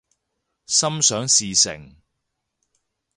[0.65, 1.95] 心想事成